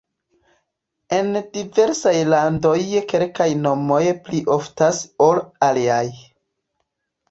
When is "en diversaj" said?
1.17-2.15